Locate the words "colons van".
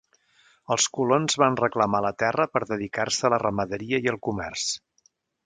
0.97-1.57